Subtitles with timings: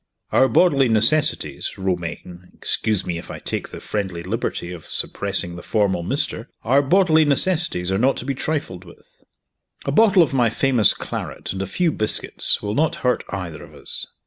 [0.31, 5.61] Our bodily necessities, Romayne (excuse me if I take the friendly liberty of suppressing the
[5.61, 9.23] formal 'Mr.') our bodily necessities are not to be trifled with.
[9.85, 13.75] A bottle of my famous claret, and a few biscuits, will not hurt either of
[13.75, 14.07] us."